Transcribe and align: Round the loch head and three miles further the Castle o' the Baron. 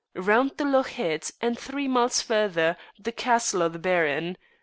Round 0.15 0.49
the 0.57 0.65
loch 0.65 0.89
head 0.89 1.29
and 1.41 1.59
three 1.59 1.87
miles 1.87 2.23
further 2.23 2.75
the 2.97 3.11
Castle 3.11 3.61
o' 3.61 3.69
the 3.69 3.77
Baron. 3.77 4.35